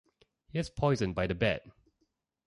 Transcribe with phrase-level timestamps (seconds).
[0.49, 1.61] Here's poison by the bed!